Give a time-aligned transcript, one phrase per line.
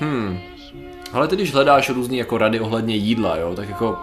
[0.00, 0.38] Hmm.
[1.12, 3.96] Ale ty když hledáš různý jako rady ohledně jídla, jo, tak jako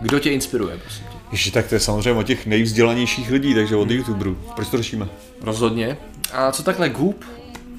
[0.00, 1.18] kdo tě inspiruje, prosím tě?
[1.32, 4.38] Ježi, tak to je samozřejmě od těch nejvzdělanějších lidí, takže od youtuberů.
[4.56, 5.08] Proč to řešíme?
[5.42, 5.96] Rozhodně.
[6.32, 7.24] A co takhle Goop?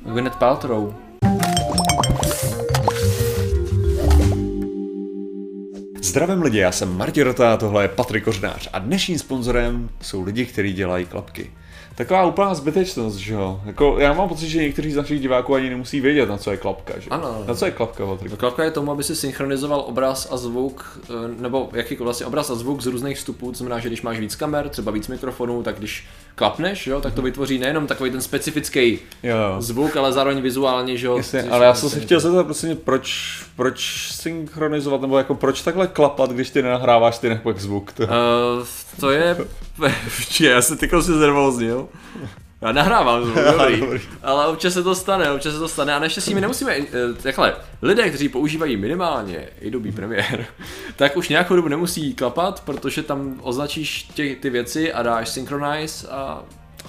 [0.06, 0.96] Gwyneth Paltrow.
[6.02, 10.46] Zdravím lidi, já jsem Martin Rota, tohle je Patrik Kořnář a dnešním sponzorem jsou lidi,
[10.46, 11.52] kteří dělají klapky.
[11.96, 13.62] Taková úplná zbytečnost, že jo?
[13.66, 16.58] Jako, já mám pocit, že někteří z našich diváků ani nemusí vědět, na co je
[16.58, 17.10] klapka, že?
[17.10, 17.44] Ano.
[17.48, 18.32] Na co je klapka, Patrik?
[18.32, 22.50] No, klapka je tomu, aby si synchronizoval obraz a zvuk, eh, nebo jaký vlastně obraz
[22.50, 25.64] a zvuk z různých vstupů, to znamená, že když máš víc kamer, třeba víc mikrofonů,
[25.64, 29.56] tak když klapneš, jo, tak to vytvoří nejenom takový ten specifický Jo.
[29.60, 31.18] zvuk, ale zároveň vizuálně, že jo.
[31.18, 35.88] Jasně, ale já jsem se chtěl zeptat, prostě, proč, proč synchronizovat, nebo jako proč takhle
[35.88, 37.94] klapat, když ty nenahráváš ty pak zvuk?
[37.94, 38.04] To...
[38.04, 38.10] Uh,
[39.00, 39.38] to je...
[40.40, 41.89] Já se tyko si znervóznil.
[42.62, 43.80] Já nahrávám zvuk, dobrý.
[43.80, 44.00] Dobrý.
[44.24, 47.56] Ale občas se to stane, občas se to stane a naštěstí my nemusíme, eh, takhle,
[47.82, 50.46] lidé, kteří používají minimálně Adobe Premiere,
[50.96, 56.08] tak už nějakou dobu nemusí klapat, protože tam označíš tě, ty věci a dáš synchronize
[56.08, 56.44] a,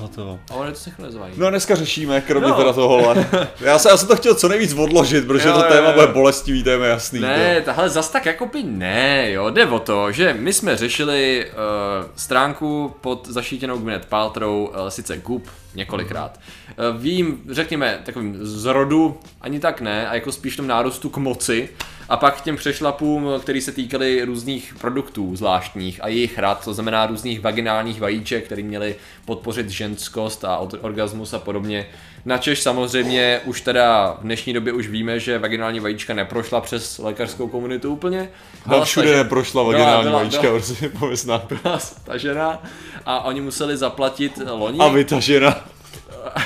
[0.04, 0.38] A to.
[0.50, 1.34] a ono to synchronizování.
[1.36, 2.56] No a dneska řešíme, kromě No.
[2.56, 3.26] teda tohohle.
[3.60, 5.94] Já, se, já jsem to chtěl co nejvíc odložit, protože Jo, to jo, téma jo.
[5.94, 7.20] bude bolestivý, to je jasný.
[7.20, 12.06] Ne, tahle zas tak jakoby ne, jo, jde o to, že my jsme řešili uh,
[12.16, 16.40] stránku pod zašítěnou Gwyneth Paltrow, uh, sice Goop, několikrát.
[16.68, 21.68] Uh, vím, řekněme, takovým zrodu, ani tak ne, a jako spíš tom nárůstu k moci,
[22.10, 26.74] a pak k těm přešlapům, který se týkaly různých produktů zvláštních a jejich rad, to
[26.74, 31.86] znamená různých vaginálních vajíček, které měly podpořit ženskost a orgasmus a podobně.
[32.24, 37.48] Načež samozřejmě už teda v dnešní době už víme, že vaginální vajíčka neprošla přes lékařskou
[37.48, 38.20] komunitu úplně.
[38.20, 41.42] No, Byla všude stažen- neprošla vaginální byla- vajíčka, byla- prostě pověsná.
[41.62, 42.62] byla stažena
[43.06, 44.78] a oni museli zaplatit loni.
[44.78, 45.64] A vytažena.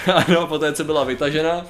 [0.29, 1.67] ano, poté co byla vytažena,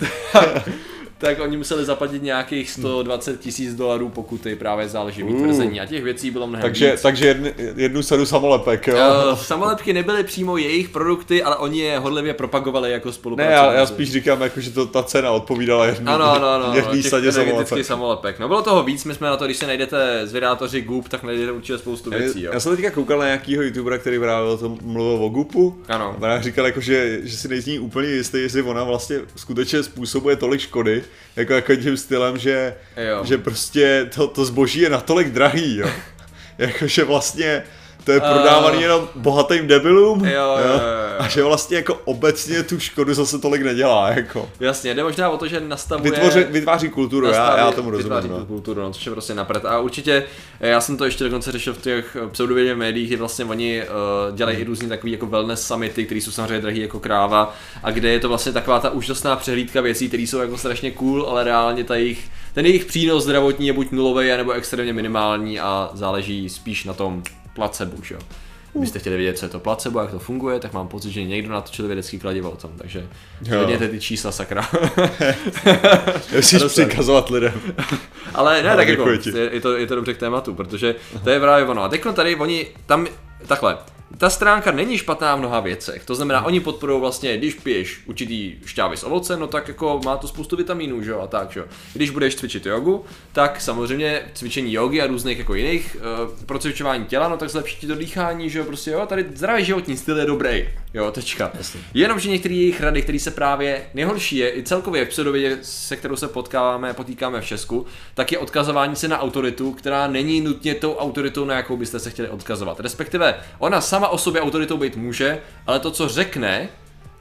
[1.24, 6.30] tak oni museli zaplatit nějakých 120 tisíc dolarů pokuty právě záleží vytvrzení a těch věcí
[6.30, 7.02] bylo mnohem Takže, víc.
[7.02, 8.96] takže jednu, jednu sadu samolepek, jo?
[9.32, 13.64] Uh, samolepky nebyly přímo jejich produkty, ale oni je hodlivě propagovali jako ne, spolupracovníci.
[13.64, 17.02] já, já spíš říkám, jako, že to, ta cena odpovídala jednu, Ano, ano, ano, jedný
[17.02, 17.84] těch sadě samolepek.
[17.86, 18.38] samolepek.
[18.38, 21.52] No bylo toho víc, my jsme na to, když se najdete zvědátoři Goop, tak najdete
[21.52, 22.50] určitě spoustu věcí, jo.
[22.54, 25.78] Já jsem teďka koukal na nějakýho youtubera, který právě o tom mluvil o Gupu.
[25.88, 26.16] Ano.
[26.22, 30.60] A říkal, jako, že, že si nejsní úplně jistý, jestli ona vlastně skutečně způsobuje tolik
[30.60, 31.02] škody,
[31.36, 32.74] jako, jako tím stylem, že,
[33.10, 33.24] Jo.
[33.24, 35.88] že prostě to, to zboží je natolik drahý, jo.
[36.58, 37.62] Jakože vlastně
[38.04, 38.82] to je prodávaný Eh.
[38.82, 40.80] jenom bohatým debilům Jo, jo, jo, jo.
[41.18, 44.48] a že vlastně jako obecně tu škodu zase tolik nedělá, jako.
[44.60, 46.10] Jasně, jde možná o to, že nastavuje...
[46.10, 48.04] Vytvoří, vytváří kulturu, já, nastaví- já tomu rozumím.
[48.04, 48.46] vytváří No.
[48.46, 49.64] kulturu, no, což je prostě napřed.
[49.64, 50.24] A určitě,
[50.60, 53.82] eh, já jsem to ještě dokonce řešil v těch eh, pseudovědě médiích, kdy vlastně oni
[53.82, 57.90] uh, dělají i různý takový jako wellness summity, které jsou samozřejmě drahý jako kráva, a
[57.90, 61.44] kde je to vlastně taková ta úžasná přehlídka věcí, které jsou jako strašně cool, ale
[61.44, 66.48] reálně ta jejich, ten jejich přínos zdravotní je buď nulový, nebo extrémně minimální a záleží
[66.48, 67.22] spíš na tom
[67.54, 68.20] placebo, že jo.
[68.74, 71.52] Kdybyste chtěli vědět, co je to placebo, jak to funguje, tak mám pocit, že někdo
[71.52, 73.56] natočil vědecký kladivo o tom, takže Jo.
[73.58, 74.68] zvedněte ty čísla, sakra.
[76.36, 77.52] Musíš přikazovat lidem.
[78.34, 79.18] Ale ne, Ale tak jako, je,
[79.52, 81.82] je, to, je to dobře k tématu, protože to je právě ono.
[81.82, 83.06] A teď tady oni, tam,
[83.46, 83.78] takhle,
[84.18, 86.04] ta stránka není špatná v mnoha věcech.
[86.04, 90.16] To znamená, oni podporují vlastně, když piješ určitý šťávy z ovoce, no tak jako má
[90.16, 91.66] to spoustu vitaminů, že jo, a tak, že jo.
[91.94, 97.04] Když budeš cvičit jogu, tak samozřejmě cvičení jogy a různých jako jiných uh, pro cvičování
[97.04, 100.18] těla, no tak zlepší ti to dýchání, že jo, prostě jo, tady zdravý životní styl
[100.18, 101.52] je dobrý, jo, tečka.
[101.94, 106.16] Jenomže některé jejich rady, které se právě nejhorší je i celkově v pseudovědě, se kterou
[106.16, 110.94] se potkáváme, potýkáme v Česku, tak je odkazování se na autoritu, která není nutně tou
[110.94, 112.80] autoritou, na jakou byste se chtěli odkazovat.
[112.80, 116.68] Respektive ona sama o sobě autoritou být může, ale to, co řekne,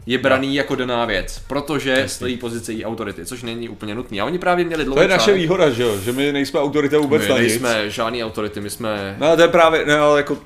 [0.05, 4.21] je braný jako daná věc, protože stojí pozice jí autority, což není úplně nutný.
[4.21, 5.41] A oni právě měli dlouhý To je naše článek.
[5.41, 5.97] výhoda, že jo?
[5.97, 7.47] Že my nejsme autorita vůbec My na nic.
[7.47, 9.15] nejsme žádný autority, my jsme...
[9.19, 10.37] No to je právě, ne, ale jako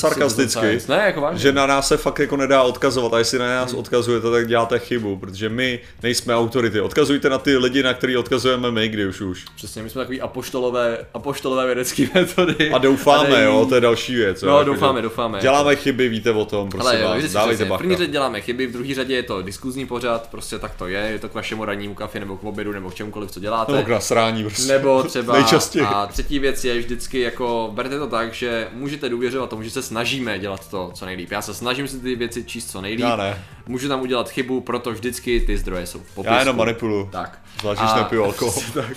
[0.00, 0.78] nesarkasticky.
[0.88, 1.40] Ne, jako vážně.
[1.40, 4.78] Že na nás se fakt jako nedá odkazovat a jestli na nás odkazujete, tak děláte
[4.78, 6.80] chybu, protože my nejsme autority.
[6.80, 9.44] Odkazujte na ty lidi, na který odkazujeme my, kdy už už.
[9.56, 12.70] Přesně, my jsme takový apoštolové, apoštolové vědecké metody.
[12.70, 14.42] A doufáme, tady- jo, to je další věc.
[14.42, 15.38] jo, No, jako, doufáme, že doufáme.
[15.40, 17.64] Děláme chyby, víte o tom, prosím Ale jo, vás, dávejte přesně.
[17.64, 17.78] V bacha.
[17.78, 20.98] první řadě děláme chyby, v druhé řadě je to diskuzní pořad, prostě tak to je,
[20.98, 23.72] je to k vašemu rannímu kafi nebo k obědu nebo k čemukoliv, co děláte.
[23.72, 24.72] Nebo k nasrání prostě.
[24.72, 25.84] Nebo třeba Nejčastěji.
[25.84, 29.82] a třetí věc je vždycky jako, berte to tak, že můžete důvěřovat tomu, že se
[29.82, 31.30] snažíme dělat to co nejlíp.
[31.32, 33.06] Já se snažím si ty věci číst co nejlíp.
[33.06, 33.44] Já ne.
[33.66, 36.34] Můžu tam udělat chybu, proto vždycky ty zdroje jsou v popisku.
[36.34, 37.08] Já jenom manipuluju.
[37.12, 37.38] Tak.
[37.60, 38.62] Zvlášť, když nepiju alkohol.
[38.74, 38.96] tak.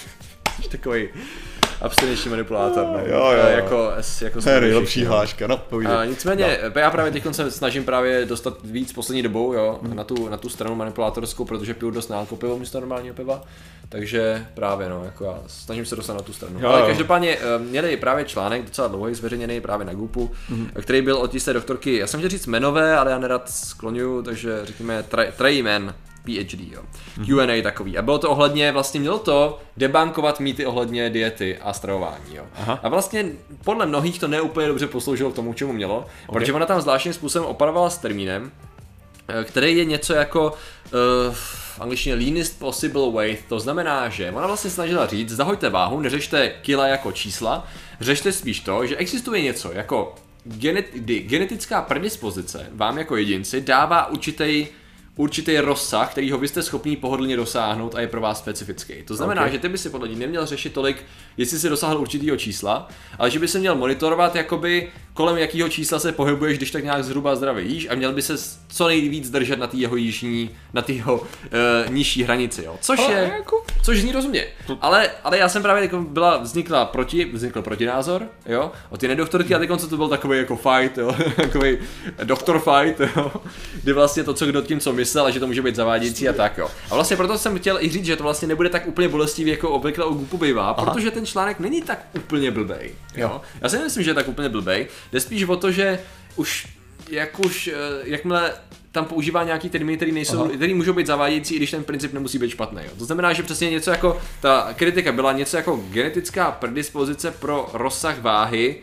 [0.71, 1.09] Takový.
[1.81, 3.00] Abstinenční manipulátor, no.
[3.00, 3.48] Jo, jo, jo.
[3.48, 3.92] Jako,
[4.22, 5.10] jako To je nejlepší no.
[5.10, 5.96] hláška, no povídej.
[5.96, 6.81] A nicméně, no.
[6.81, 10.50] já právě teď se snažím právě dostat víc poslední dobou, jo, na, tu, na tu
[10.50, 13.42] stranu manipulátorskou, protože piju dost náalkopivo místo normálního piva,
[13.90, 16.60] takže právě no, jako já snažím se dostat na tu stranu.
[16.60, 16.88] Jo, Ale jo.
[16.88, 20.81] každopádně eh, měli právě článek, docela dlouhý, zveřejněný právě na Goopu, mm-hmm.
[20.81, 24.60] který byl od jisté doktorky, já jsem chtěl říct jmenové, ale já nerad skloňuju, takže
[24.64, 25.04] řekněme
[25.64, 25.94] Man,
[26.30, 26.81] PhD, jo.
[27.26, 27.98] Q&A takový.
[27.98, 32.44] A bylo to ohledně, vlastně mělo to debankovat mýty ohledně diety a stravování, jo.
[32.56, 32.80] Aha.
[32.84, 33.26] A vlastně
[33.64, 36.08] podle mnohých to neúplně dobře posloužilo k tomu, čemu mělo, okay.
[36.28, 38.52] protože ona tam zvláštním způsobem operovala s termínem,
[39.28, 44.48] eh, který je něco jako uh, v angličtině leanest possible weight, to znamená, že ona
[44.48, 47.68] vlastně snažila říct, zahoďte váhu, neřešte kila jako čísla,
[48.02, 50.86] řešte spíš to, že existuje něco jako genet,
[51.20, 54.68] genetická predispozice vám jako jedinci dává určitý
[55.15, 58.94] určitý rozsah, kterýho vy jste schopni pohodlně dosáhnout a je pro vás specifický.
[59.06, 59.51] To znamená, Ok.
[59.51, 61.03] že ty by si podle ní neměl řešit tolik,
[61.38, 66.00] jestli jsi dosáhl určitého čísla, ale že by se měl monitorovat, jakoby kolem jakého čísla
[66.00, 68.36] se pohybuješ, když tak nějak zhruba zdravě jíš a měl by se
[68.68, 71.27] co nejvíc držet na té jeho jižní, na té jeho uh,
[71.89, 72.77] nižší hranici, jo.
[72.81, 74.45] Což Ale je, jako- což zní rozumně.
[74.81, 79.56] Ale, ale já jsem právě jako byla, vznikla proti, vznikl protinázor, jo, od ty doktorky
[79.56, 81.77] a teď to byl takový jako fight, jo, takový
[82.24, 83.31] doktor fight, jo,
[83.83, 86.33] kdy vlastně to, co kdo tím co myslel, a že to může být zavádějící a
[86.33, 86.69] tak, jo.
[86.92, 89.69] A vlastně proto jsem chtěl i říct, že to vlastně nebude tak úplně bolestivý, jako
[89.69, 93.42] obvykle u Gupu bývá, protože ten článek není tak úplně blbej, jo.
[93.62, 96.00] Já si nemyslím, že je tak úplně blbej, jde spíš o to, že
[96.35, 96.67] už,
[97.09, 97.73] jak už, eh,
[98.03, 98.53] jakmile
[98.91, 100.50] tam používá nějaký termíny, který nejsou, Aha.
[100.56, 102.81] který můžou být zavádějící, i když ten princip nemusí být špatný.
[102.85, 102.91] Jo.
[102.97, 108.21] To znamená, že přesně něco jako, ta kritika byla něco jako genetická predispozice pro rozsah
[108.21, 108.75] váhy,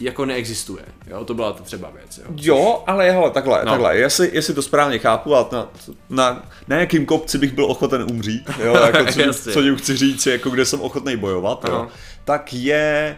[0.00, 0.82] jako neexistuje.
[1.06, 2.18] Jo, to byla to třeba věc.
[2.18, 2.24] Jo.
[2.36, 3.70] Jo, ale hele, takhle, No.
[3.70, 5.68] takhle, jestli, jestli to správně chápu, a na,
[6.10, 10.26] na, na jakým kopci bych byl ochoten umřít, jo, jako co, co tím chci říct,
[10.26, 11.88] jako kde jsem ochotný bojovat, jo,
[12.24, 13.16] tak je,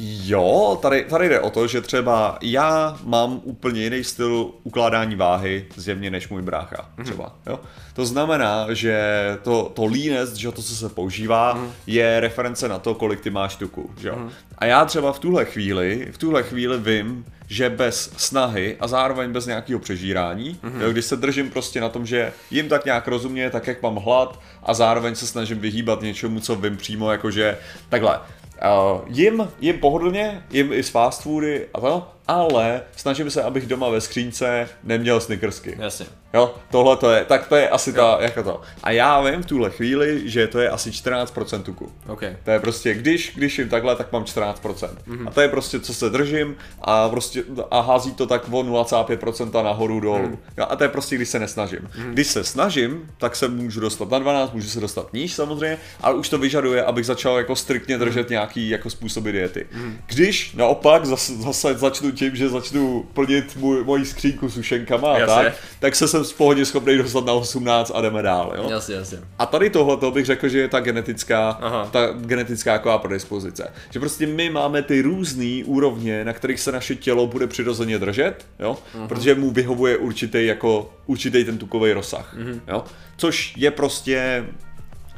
[0.00, 5.66] jo, tady, tady jde o to, že třeba já mám úplně jiný styl ukládání váhy
[5.76, 7.60] zjevně než můj brácha, třeba, jo.
[7.94, 8.98] To znamená, že
[9.42, 13.56] to, to leanest, že to, co se používá, je reference na to, kolik ty máš
[13.56, 14.28] tuku, že jo.
[14.58, 19.32] A já třeba v tuhle chvíli, v tuhle chvíli vím, že bez snahy a zároveň
[19.32, 20.80] bez nějakého přežírání, mm-hmm.
[20.80, 23.96] jo, když se držím prostě na tom, že jim tak nějak rozumně, tak jak mám
[23.96, 27.58] hlad a zároveň se snažím vyhýbat něčemu, co vím přímo, jakože
[27.88, 28.20] takhle.
[28.56, 33.66] Uh, jim, jim pohodlně, jim i z fast foody a to, ale snažím se, abych
[33.66, 35.76] doma ve skřínce neměl snickersky.
[35.78, 36.06] Jasně.
[36.34, 38.60] Jo, tohle to je, tak to je asi ta, jako to.
[38.82, 41.92] A já vím v tuhle chvíli, že to je asi 14% tuku.
[42.06, 42.22] OK.
[42.44, 44.54] To je prostě, když, když jim takhle, tak mám 14%.
[44.54, 45.28] Mm-hmm.
[45.28, 49.64] A to je prostě, co se držím a prostě a hází to tak o 0,5%
[49.64, 50.28] nahoru dolů.
[50.28, 50.38] Mm.
[50.58, 51.88] Jo, a to je prostě, když se nesnažím.
[51.98, 52.12] Mm.
[52.12, 56.14] Když se snažím, tak se můžu dostat na 12, můžu se dostat níž samozřejmě, ale
[56.14, 59.66] už to vyžaduje, abych začal jako striktně držet nějaký jako způsoby diety.
[59.72, 59.98] Mm.
[60.06, 65.44] Když naopak zase, zase začnu tím, že začnu plnit můj, moji skřínku sušenkama a Jasně.
[65.44, 68.52] tak, tak se jsem v pohodě schopný dostat na 18 a jdeme dál.
[68.56, 68.70] Jo?
[68.70, 69.18] Jasně, jasně.
[69.38, 71.88] A tady tohle to bych řekl, že je ta genetická, Aha.
[71.92, 73.72] ta genetická jako predispozice.
[73.90, 78.46] Že prostě my máme ty různé úrovně, na kterých se naše tělo bude přirozeně držet,
[78.58, 78.76] jo?
[79.08, 82.36] protože mu vyhovuje určitý jako určitý ten tukový rozsah.
[82.68, 82.84] Jo?
[83.16, 84.44] Což je prostě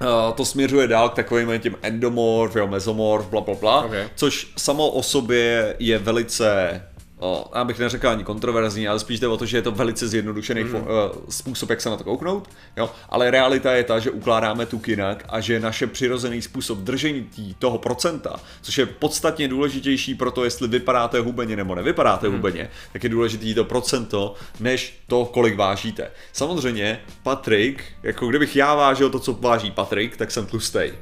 [0.01, 3.93] Uh, to směřuje dál k takovým těm endomorf, jo, mesomorf, bla, bla, bla, Ok.
[4.15, 6.83] což samo o sobě je velice
[7.19, 10.09] O, já bych neřekl ani kontroverzní, ale spíš jde o to, že je to velice
[10.09, 10.75] zjednodušený mm.
[10.75, 10.83] uh,
[11.29, 12.51] způsob, jak se na to kouknout.
[12.77, 12.91] Jo?
[13.09, 17.55] Ale realita je ta, že ukládáme tuk jinak a že naše přirozený způsob držení tý,
[17.55, 22.35] toho procenta, což je podstatně důležitější pro to, jestli vypadáte hubeně nebo nevypadáte mm.
[22.35, 26.11] hubeně, tak je důležitý to procento, než to, kolik vážíte.
[26.33, 30.93] Samozřejmě Patrik, jako kdybych já vážil to, co váží Patrik, tak jsem tlustej.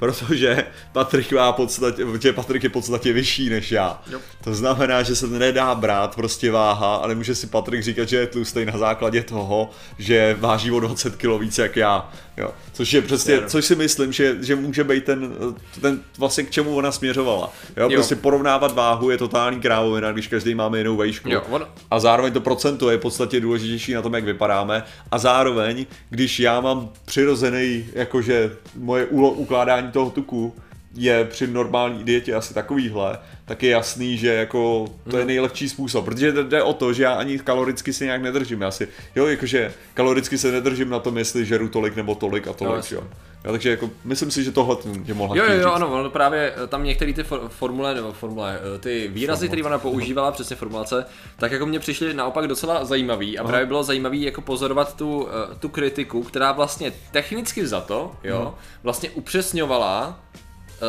[0.00, 4.02] Protože Patrik má podstatě, že Patrik je v podstatě vyšší než já.
[4.10, 4.18] Jo.
[4.44, 8.26] To znamená, že se nedá brát prostě váha a nemůže si Patrik říkat, že je
[8.26, 12.12] tlustý na základě toho, že váží o 20 kg víc jak já.
[12.36, 12.50] Jo.
[12.72, 13.42] Což je přesně, Jo.
[13.46, 15.32] což si myslím, že, že může být ten,
[15.80, 17.52] ten vlastně k čemu ona směřovala.
[17.76, 17.96] Jo, Jo.
[17.96, 21.30] prostě porovnávat váhu je totální krávovina, když každý máme jinou vejšku.
[21.30, 24.82] Jo, ono- A zároveň to procento je v podstatě důležitější na tom, jak vypadáme.
[25.10, 30.54] A zároveň, když já mám přirozený, jakože moje ulo- ukládání toho tuku
[30.94, 36.04] je při normální dietě asi takovýhle, tak je jasný, že jako to je nejlepší způsob,
[36.04, 39.72] protože jde- o to, že já ani kaloricky se nějak nedržím, já si, jo, jakože
[39.94, 42.96] kaloricky se nedržím na tom, jestli žeru tolik nebo tolik a tolik, jasně.
[42.96, 43.02] jo.
[43.44, 43.52] jo.
[43.52, 46.66] takže jako myslím si, že tohle je mohla Jo, jo, jo, ano, ono právě eh,
[46.66, 51.04] tam některé ty for, formule, nebo formule, eh, ty výrazy, které ona používala, přesně formulace,
[51.36, 55.54] tak jako mně přišly naopak docela zajímavý a právě bylo zajímavý jako pozorovat tu, eh,
[55.54, 60.20] tu kritiku, která vlastně technicky vzato, jo, vlastně upřesňovala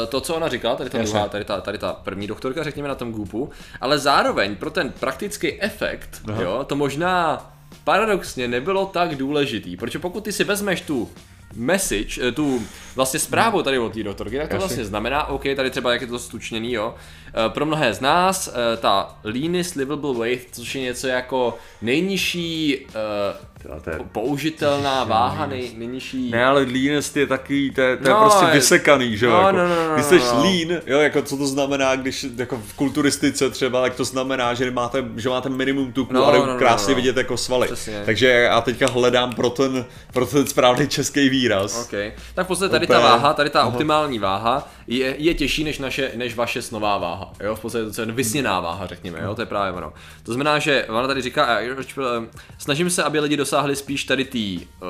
[0.10, 1.14] to, co ona říkala, tady ta Jasně.
[1.14, 3.50] druhá, tady ta, tady ta první doktorka, řekněme na tom Goopu,
[3.82, 7.48] ale zároveň pro ten praktický efekt, jo, to možná
[7.84, 11.10] paradoxně nebylo tak důležitý, protože pokud ty si vezmeš tu
[11.56, 12.62] message, eh, tu
[12.96, 14.68] vlastně zprávu tady od té doktorky, tak to Jasně.
[14.68, 16.96] vlastně znamená, OK, tady třeba jak je to stučněný, jo.
[17.28, 22.70] Eh, Pro mnohé z nás eh, ta leanest livable weight, což je něco jako nejnižší
[22.70, 26.32] je- použitelná váha, nej, nejnižší...
[26.32, 29.32] Ne, ale leanest je taky, to je, to je No, prostě vysekaný, že jo?
[29.32, 30.42] No, jako, no, no, no, Když jsi no.
[30.44, 34.72] lean, jo, jako co to znamená, když jako v kulturistice třeba, tak to znamená, že
[34.72, 36.96] máte, že máte minimum tuku No, a jde no, no, krásně no.
[36.96, 37.68] vidět jako svaly.
[37.68, 38.02] Přesně.
[38.06, 41.41] Takže já teďka hledám pro ten, pro ten správný český výraz.
[41.82, 42.14] OK.
[42.34, 45.80] Tak v podstatě tady Úplně- ta váha, tady ta optimální váha je, je těžší než,
[45.80, 47.34] naše, než vaše snová váha.
[47.44, 47.56] Jo?
[47.56, 49.36] V podstatě to je vysněná váha, řekněme, jo?
[49.36, 49.94] to je právě ono.
[50.24, 54.26] To znamená, že ona tady říká, a, eh, snažím se, aby lidi dosáhli spíš tady
[54.26, 54.90] té uh,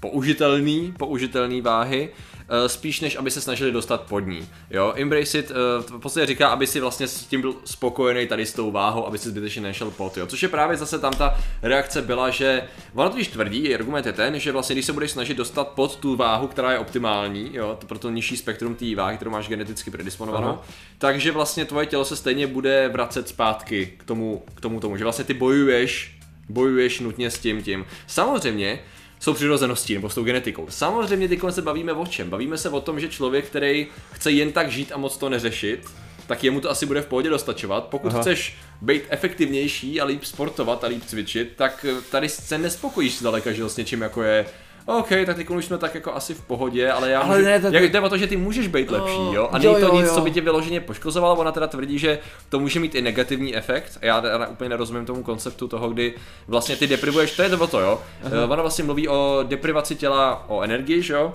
[0.00, 2.33] použitelný, použitelný váhy, eh,
[2.66, 4.48] spíš než aby se snažili dostat pod ní.
[4.70, 8.46] Jo, Embrace It eh, v podstatě říká, aby si vlastně s tím byl spokojený tady
[8.46, 10.26] s tou váhou, aby si zbytečně nešel pod, jo.
[10.26, 12.62] Což je právě zase tam ta reakce byla, že
[12.94, 16.16] ona totiž tvrdí, argument je ten, že vlastně když se budeš snažit dostat pod tu
[16.16, 19.90] váhu, která je optimální, jo, to pro to nižší spektrum té váhy, kterou máš geneticky
[19.90, 20.62] predisponovanou, Aha.
[20.98, 25.04] takže vlastně tvoje tělo se stejně bude vracet zpátky k tomu, k tomu, tomu, že
[25.04, 27.84] vlastně ty bojuješ, bojuješ nutně s tím tím.
[28.06, 28.78] Samozřejmě,
[29.20, 30.66] jsou přirozeností nebo s tou genetikou.
[30.68, 32.30] Samozřejmě teď se bavíme o čem?
[32.30, 35.80] Bavíme se o tom, že člověk, který chce jen tak žít a moc to neřešit,
[36.26, 37.84] tak jemu to asi bude v pohodě dostačovat.
[37.84, 38.20] Pokud Aha.
[38.20, 43.68] Chceš být efektivnější a líp sportovat a líp cvičit, tak tady se nespokojíš zdaleka, že
[43.68, 44.46] s něčím jako je
[44.86, 47.60] OK, tak teď už jsme tak jako asi v pohodě, ale já Ale můžu, ne,
[47.60, 49.48] tak- jak jde o to, že ty můžeš být lepší, jo?
[49.52, 50.14] A není to jo, nic, jo.
[50.14, 53.98] co by tě vyloženě poškozovalo, ona teda tvrdí, že to může mít i negativní efekt.
[54.02, 56.14] A já teda úplně nerozumím tomu konceptu toho, kdy
[56.48, 58.00] vlastně ty deprivuješ, to je to o to, jo.
[58.26, 61.34] Uh, ona vlastně mluví o deprivaci těla o energii, že jo?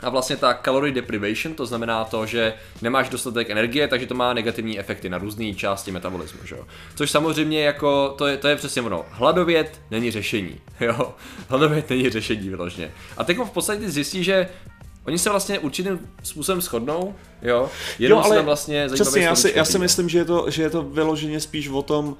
[0.00, 4.34] A vlastně ta calorie deprivation, to znamená to, že nemáš dostatek energie, takže to má
[4.34, 6.66] negativní efekty na různé části metabolismu, že jo.
[6.94, 11.14] Což samozřejmě jako, to je, to je přesně ono, hladovět není řešení, jo.
[11.48, 12.90] Hladovět není řešení vyloženě.
[13.16, 14.48] A teď v podstatě ty zjistí, že
[15.06, 19.36] Oni se vlastně určitým způsobem shodnou, jo, jenom Jo, se ale tam vlastně Přesně, já
[19.36, 22.16] si, já si myslím, že je, to, že je to vyloženě spíš o tom,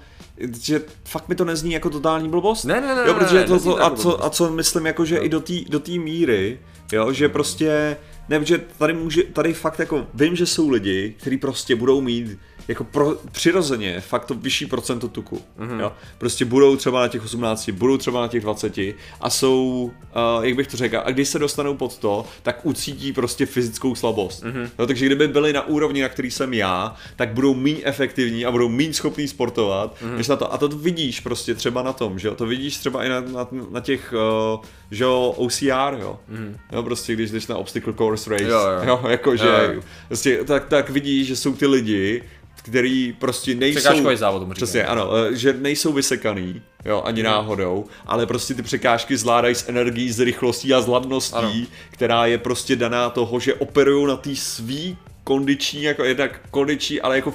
[0.62, 2.64] že fakt mi to nezní jako totální blbost.
[2.64, 4.26] Ne, ne, ne, jo, ne, protože ne, to, nezní to, to a, jako co, blbost.
[4.26, 6.58] a co myslím, jako, že i do té do té míry,
[6.92, 7.96] jo, že prostě,
[8.28, 12.38] ne, že tady může, tady fakt jako, vím, že jsou lidi, kteří prostě budou mít
[12.68, 15.42] jako pro, přirozeně fakt to vyšší procento tuku.
[15.58, 15.80] Mm-hmm.
[15.80, 15.92] Jo?
[16.18, 18.78] Prostě budou třeba na těch 18, budou třeba na těch 20
[19.20, 19.90] a jsou,
[20.36, 23.94] uh, jak bych to řekl, a když se dostanou pod to, tak ucítí prostě fyzickou
[23.94, 24.44] slabost.
[24.44, 24.68] Mm-hmm.
[24.78, 24.86] Jo?
[24.86, 28.68] Takže kdyby byli na úrovni, na který jsem já, tak budou méně efektivní a budou
[28.68, 30.16] méně schopní sportovat, mm-hmm.
[30.16, 30.52] než na to.
[30.52, 32.34] A to vidíš prostě třeba na tom, že jo?
[32.34, 34.14] To vidíš třeba i na, na, na těch,
[34.54, 36.20] uh, že jo, OCR, jo?
[36.32, 36.56] Mm-hmm.
[36.72, 36.82] jo?
[36.82, 38.82] Prostě když jdeš na obstacle course race, Jo, jo.
[38.86, 42.22] jo jakože, prostě, tak, tak vidíš, že jsou ty lidi,
[42.62, 43.78] který prostě nejsou...
[43.80, 44.54] Překážkový závod říkají.
[44.54, 49.68] Přesně, ano, eh, že nejsou vysekaný, jo, ani náhodou, ale prostě ty překážky zvládají s
[49.68, 51.52] energií, s rychlostí a s ladností, Ano.
[51.90, 57.16] která je prostě daná toho, že operují na té svý kondiční, jako jednak kondiční, ale
[57.16, 57.34] jako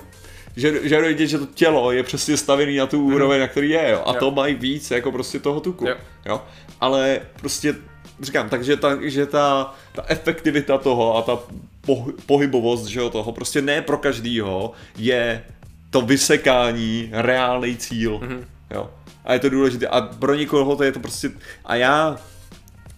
[0.56, 3.90] že, že vidět, že to tělo je přesně stavěné na tu úroveň, na který je,
[3.92, 4.04] jo.
[4.06, 4.20] A Jo.
[4.20, 5.88] to mají víc jako prostě toho tuku.
[5.88, 5.96] Jo.
[6.26, 6.42] Jo.
[6.82, 7.76] Ale prostě
[8.22, 11.40] říkám, takže ta, že ta, ta efektivita toho a ta
[11.88, 15.44] pohy- pohybovost, že jo, toho prostě ne pro každýho je
[15.90, 18.20] to vysekání reálný cíl.
[18.20, 18.44] Mm-hmm.
[18.72, 18.90] Jo.
[19.26, 19.88] A je to důležité.
[19.88, 21.32] A pro někoho to je to prostě...
[21.66, 22.18] A já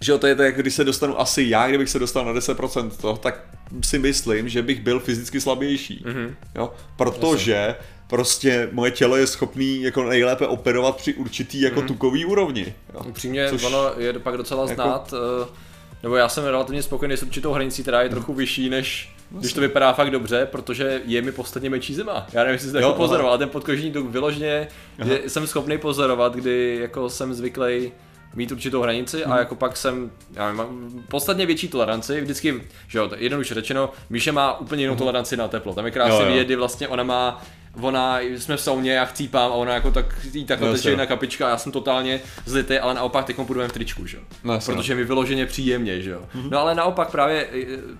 [0.01, 2.89] že jo, to je tak, když se dostanu asi já, kdybych se dostal na 10%
[2.89, 3.43] toho, tak
[3.85, 6.03] si myslím, že bych byl fyzicky slabější.
[6.07, 6.35] Mm-hmm.
[6.55, 7.75] Jo, protože
[8.07, 11.87] prostě moje tělo je schopný jako nejlépe operovat při určitý jako mm-hmm.
[11.87, 12.73] tukový úrovni.
[12.93, 13.01] Jo.
[13.07, 15.47] Upřímně, Což- ono je pak docela jako- znát, eh,
[16.03, 19.61] nebo já jsem relativně spokojený s určitou hranicí, která je trochu vyšší, než když to
[19.61, 22.27] vypadá fakt dobře, protože je mi podstatně menší zima.
[22.33, 24.67] Já nevím, jestli jste to jako pozoroval, ale ten podkožní tuk vyloženě,
[25.05, 27.91] že jsem schopný pozorovat, kdy jako jsem zvyklý
[28.35, 29.31] mít určitou hranici Mhm.
[29.31, 33.21] a jako pak jsem, já nevím, mám podstatně větší toleranci, vždycky, že jo, to je
[33.23, 36.27] jednoduše řečeno, Míše má úplně jinou toleranci na teplo, tam je krásně Mhm.
[36.27, 37.41] Vidět, kdy vlastně ona má
[37.81, 40.97] Ona, jsme v sauně, já chcípám a ona jako tak, jí takhle Jo, teče jo.
[40.97, 44.23] na kapička a já jsem totálně zlitý, ale naopak teď budeme v tričku, že jo.
[44.43, 46.21] No, Protože mi vyloženě příjemně, že jo.
[46.49, 47.47] No ale naopak právě,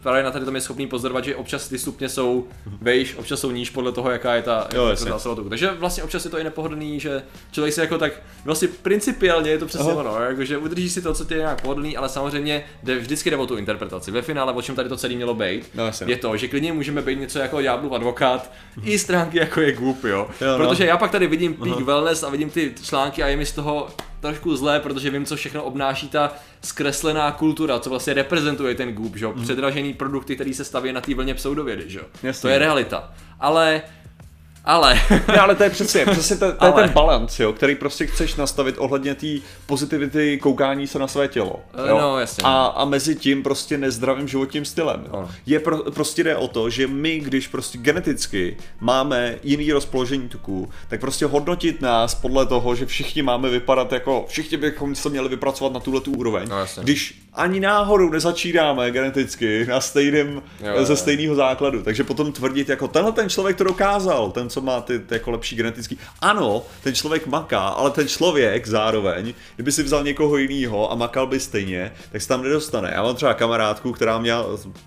[0.03, 2.47] právě na tady tom je schopný pozorovat, že občas ty stupně jsou
[2.81, 5.49] vejš, občas jsou níž podle toho, jaká je ta, Jo, ta tuku.
[5.49, 7.21] Takže vlastně občas je to i nepohodlný, že
[7.51, 8.13] člověk si jako tak,
[8.45, 9.99] vlastně principiálně je to přesně Aha.
[9.99, 13.29] ono, jako, že udrží si to, co ti je nějak pohodlný, ale samozřejmě jde, vždycky
[13.29, 14.11] jde o tu interpretaci.
[14.11, 16.05] Ve finále, o čem tady to celé mělo být, No, jasně.
[16.13, 18.51] je to, že klidně můžeme být něco jako ďáblův advokát,
[18.83, 20.27] i stránky jako je Goop, jo.
[20.41, 20.57] Jo, no.
[20.57, 23.51] Protože já pak tady vidím Peak Wellness a vidím ty články a je mi z
[23.51, 23.87] toho
[24.19, 29.15] trošku zlé, protože vím, co všechno obnáší ta zkreslená kultura, co vlastně reprezentuje ten Goop,
[29.15, 29.33] že jo?
[29.35, 29.43] Mhm.
[29.43, 32.33] Předražený produkty, který se staví na té vlně pseudovědy, že jo?
[32.41, 33.11] To je realita.
[33.39, 33.81] Ale,
[34.69, 37.75] ale, Ne, ale to je přesně, přesně to, to je Ale- ten balans, jo, který
[37.75, 39.27] prostě chceš nastavit ohledně té
[39.65, 41.55] pozitivity koukání se na své tělo.
[41.85, 41.97] Eh, Jo?
[42.01, 42.43] no, jasně.
[42.43, 45.03] A, a mezi tím prostě nezdravým životním stylem.
[45.07, 45.17] Jo?
[45.17, 45.29] Ano.
[45.45, 50.69] Je pro, prostě jde o to, že my, když prostě geneticky máme jiný rozpoložení tuků,
[50.87, 55.29] tak prostě hodnotit nás podle toho, že všichni máme vypadat jako, všichni bychom se měli
[55.29, 56.49] vypracovat na tuhle tu úroveň.
[56.49, 56.83] No, jasně.
[56.83, 60.41] když ani náhodou nezačínáme geneticky na stejném,
[60.75, 61.83] Jo, ze stejného základu.
[61.83, 65.31] Takže potom tvrdit, jako tenhle ten člověk to dokázal, ten, co má ty, ty jako
[65.31, 65.97] lepší genetický.
[66.19, 71.27] Ano, ten člověk maká, ale ten člověk zároveň, kdyby si vzal někoho jiného a makal
[71.27, 72.91] by stejně, tak se tam nedostane.
[72.93, 74.33] Já mám třeba kamarádku, která mě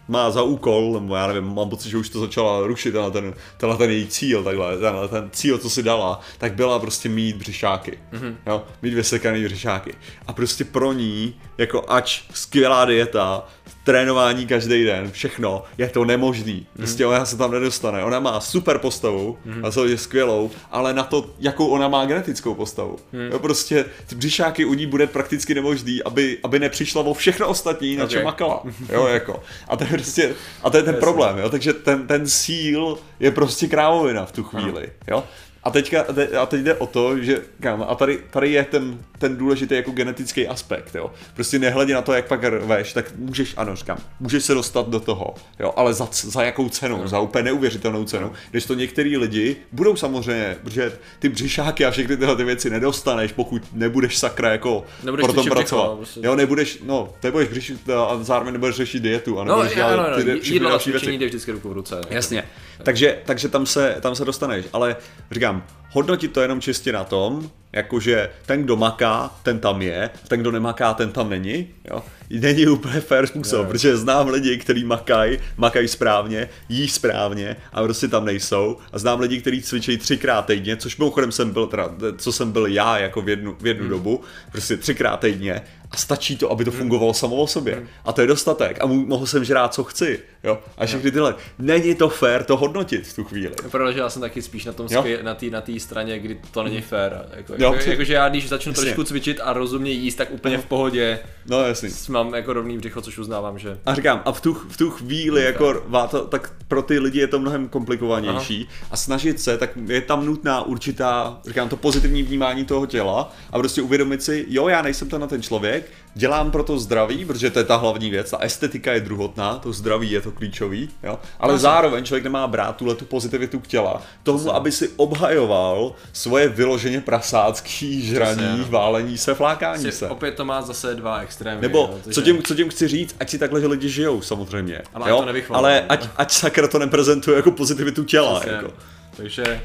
[0.09, 3.35] má za úkol, nebo já nevím, mám pocit, že už to začala rušit, tenhle ten,
[3.57, 7.37] tenhle ten její cíl, takhle, tenhle ten cíl, co si dala, tak byla prostě mít
[7.37, 7.99] břišáky.
[8.13, 8.35] Mm-hmm.
[8.47, 9.95] Jo, mít vysekaný břišáky.
[10.27, 13.47] A prostě pro ní, jako ač skvělá dieta,
[13.85, 16.67] trénování každý den, všechno, je to nemožný.
[16.77, 18.05] Prostě ona se tam nedostane.
[18.05, 22.55] Ona má super postavu, a to je skvělou, ale na to, jakou ona má genetickou
[22.55, 22.99] postavu.
[23.33, 27.97] Jo, prostě ty břišáky u ní bude prakticky nemožný, aby, aby nepřišla o všechno ostatní,
[27.97, 28.63] na čem makala.
[28.93, 29.43] Jo, jako.
[29.69, 31.49] A to je prostě, a to je ten problém, jo.
[31.51, 35.25] Takže ten, ten síl je prostě krávovina v tu chvíli, jo.
[35.65, 38.65] A teďka, a te- a teď jde o to, že kam, a tady, tady je
[38.65, 41.11] ten, ten důležitý jako genetický aspekt, jo.
[41.35, 45.01] Prostě nehledě na to, jak pak rveš, tak můžeš, ano, říkám, můžeš se dostat do
[45.01, 49.57] toho, jo, ale za, za jakou cenu, za úplně neuvěřitelnou cenu, když to některý lidi
[49.73, 54.85] budou samozřejmě, protože ty břišáky a všechny tyhle ty věci nedostaneš, pokud nebudeš sakra jako
[55.05, 55.85] Nebudeš pro tom břicho, pracovat.
[55.91, 56.21] no, prostě.
[56.23, 60.07] Jo, nebudeš, no, nebudeš řešit a zároveň nebudeš řešit dietu a no, nebudeš ano, dělat
[60.07, 61.19] ano, ty všechny jídlo a další cvičení věci.
[61.21, 62.01] jde vždycky ruku v ruce.
[62.11, 62.45] Jasně.
[62.83, 64.67] Takže, takže tam, se, tam se dostaneš.
[64.73, 64.97] Ale
[65.31, 70.41] říkám, hodnotit to jenom čistě na tom, jakože ten, kdo maká, ten tam je, ten,
[70.41, 71.69] kdo nemaká, ten tam není.
[71.91, 72.03] Jo?
[72.31, 73.67] Není úplně fair způsob, Jo.
[73.71, 78.77] protože znám lidi, kteří makají, makají správně, jí správně a prostě tam nejsou.
[78.93, 82.67] A znám lidi, kteří cvičí třikrát týdně, což mimochodem jsem byl, teda, co jsem byl
[82.67, 84.21] já jako v jednu, v jednu dobu,
[84.53, 87.87] prostě třikrát týdně a stačí to, aby to fungovalo samo o sobě.
[88.05, 88.79] A to je dostatek.
[88.81, 90.21] A mohl jsem žrát, co chci.
[90.45, 90.59] Jo?
[90.79, 91.35] A všechny tyhle.
[91.59, 93.55] Není to fér to hodnotit v tu chvíli.
[93.63, 94.89] Je pravda, že já jsem taky spíš na tom
[95.23, 97.27] na té na té straně, kdy to není fér.
[97.37, 97.73] Jako, Jo.
[97.73, 98.85] jako, jakože já když začnu Jasně.
[98.85, 101.89] trošku cvičit a rozumně jíst, tak úplně v pohodě No jasný.
[102.09, 105.45] mám jako rovný břicho, což uznávám, že A říkám, a v tu, v tu chvíli,
[105.45, 109.71] jako, vá to, tak pro ty lidi je to mnohem komplikovanější a snažit se, tak
[109.87, 114.69] je tam nutná určitá, říkám to pozitivní vnímání toho těla a prostě uvědomit si, jo,
[114.69, 118.31] já nejsem tenhle ten člověk, dělám pro to zdraví, protože to je ta hlavní věc,
[118.31, 122.77] ta estetika je druhotná, to zdraví je to klíčový, jo, ale zároveň člověk nemá brát
[122.77, 128.67] tuhle tu pozitivitu k těla, tomu, aby si obhajoval svoje vyloženě prasácký žraní, no.
[128.71, 130.09] válení se, flákání si, se.
[130.09, 131.61] opět to má zase dva extrémy.
[131.61, 134.83] Nebo jo, co, tím, co tím chci říct, ať si takhle že lidi žijou samozřejmě.
[134.95, 135.27] Ale ať jo?
[135.49, 135.55] to.
[135.57, 138.41] Ale ať, ať sakra to neprezentuje jako pozitivitu těla.
[138.41, 138.57] Přesně.
[138.57, 138.73] Jako.
[139.17, 139.61] Takže,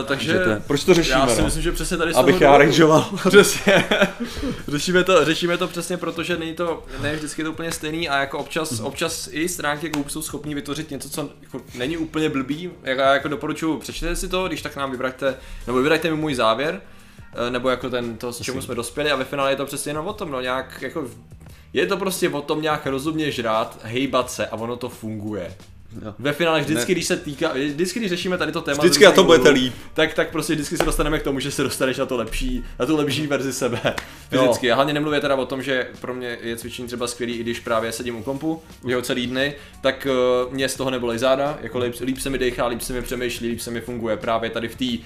[0.00, 1.44] uh, takže, to je- proč to řešíme, Já si no?
[1.44, 3.04] myslím, že přesně tady Abych já rangeoval.
[3.28, 3.84] Přesně.
[4.68, 8.08] řešíme, to, řešíme to přesně proto, že není to, ne vždycky je to úplně stejný
[8.08, 8.86] a jako občas, Mhm.
[8.86, 12.70] občas i stránky Goop jsou schopní vytvořit něco, co jako není úplně blbý.
[12.82, 15.34] Já jako doporučuji, přečtěte si to, když tak nám vybraťte,
[15.66, 16.80] nebo vybraťte mi můj závěr,
[17.46, 19.90] eh, nebo jako ten, to, s čemu jsme dospěli a ve finále je to přesně
[19.90, 21.04] jenom o tom, no nějak jako
[21.72, 25.54] je to prostě o tom nějak rozumně žrát, hejbat se a ono to funguje.
[26.04, 26.14] Jo.
[26.18, 26.94] Ve finále vždycky, Ne.
[26.94, 29.74] když se týká, vždycky, když řešíme tady to téma, Vždycky na to budete líp.
[29.94, 32.86] Tak, tak prostě vždycky se dostaneme k tomu, že se dostaneš na to lepší, na
[32.86, 33.80] tu lepší verzi sebe.
[34.30, 34.72] Vždycky.
[34.72, 37.60] A hlavně nemluvě teda o tom, že pro mě je cvičení třeba skvělý, i když
[37.60, 40.06] právě sedím u kompu, jeho celý dny, tak
[40.46, 43.02] uh, mě z toho nebolej záda, jako líp, líp se mi dechá, líp se mi
[43.02, 45.04] přemýšlí, líp se mi funguje právě tady v té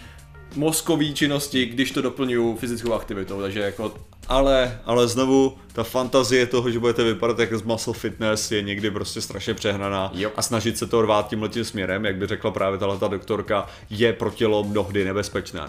[0.56, 3.94] mozkové činnosti, když to doplňuju fyzickou aktivitou, takže jako
[4.28, 8.90] Ale, ale znovu, ta fantazie toho, že budete vypadat jako z muscle fitness je někdy
[8.90, 10.30] prostě strašně přehnaná Jo.
[10.36, 14.12] a snažit se to rvát tímhletím směrem, jak by řekla právě tahle ta doktorka, je
[14.12, 15.68] pro tělo mnohdy nebezpečné.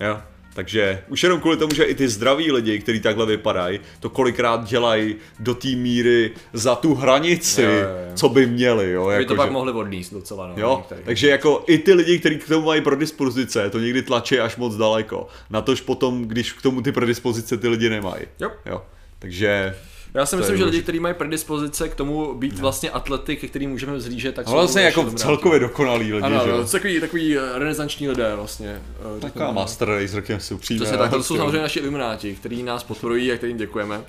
[0.00, 0.20] Jo.
[0.56, 4.64] Takže už jenom kvůli tomu, že i ty zdraví lidi, kteří takhle vypadají, to kolikrát
[4.64, 8.12] dělají do té míry za tu hranici, Jo, jo, jo.
[8.14, 8.90] co by měli.
[8.90, 10.46] Jo, by jako to pak že- mohli odníst docela.
[10.46, 14.38] No, Jo, takže jako i ty lidi, kteří k tomu mají predispozice, to někdy tlačí
[14.40, 15.28] až moc daleko.
[15.50, 18.22] Natož potom, když k tomu ty predispozice ty lidi nemají.
[18.40, 18.50] Jo.
[18.66, 18.82] jo.
[19.18, 19.74] Takže
[20.14, 23.48] Já si To myslím, že lidi, kteří mají predispozice k tomu být vlastně atlety, ke
[23.48, 25.18] kterým můžeme vzlížet, tak no, vlastně jsou jako dobrá.
[25.18, 26.66] celkově dokonalý lidi, Ano, že jo.
[26.66, 28.68] jsou takový, takový eh, renesanční lidé vlastně.
[28.70, 29.52] eh, Taková řekněme.
[29.52, 30.80] master race, řekněme si upřímně.
[30.80, 34.00] Přesně tak, to jsou samozřejmě naši ilumináti, kteří nás podporují a kterým děkujeme.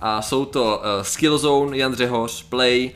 [0.00, 2.90] A jsou to uh, Skillzone, Jan Řehoř, Play,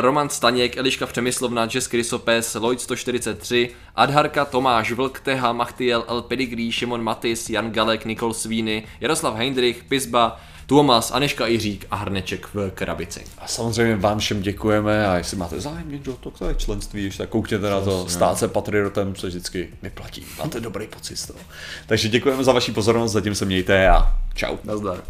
[0.00, 6.72] Roman Staněk, Eliška Přemyslovna, Jess Krysopes, Lloyd 143, Adharka, Tomáš, Vlk, Teha, Machtiel, El Pedigree,
[6.72, 12.70] Šimon Matis, Jan Galek, Nikol Svíny, Jaroslav Heindrich, Pizba, Tuomas, Aneška Jiřík a Hrneček v
[12.70, 13.24] krabici.
[13.38, 17.28] A samozřejmě vám všem děkujeme a jestli máte zájem někdo, to, to je členství, tak
[17.28, 20.26] koukněte na to, stát se patriotem se vždycky vyplatí.
[20.38, 21.38] Máte dobrý pocit z toho.
[21.86, 24.56] Takže děkujeme za vaši pozornost, zatím se mějte a čau.
[24.64, 25.02] Nazdar.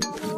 [0.00, 0.37] Thank you.